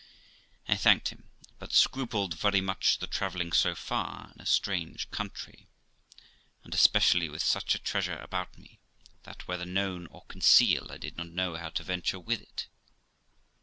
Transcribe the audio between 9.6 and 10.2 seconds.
known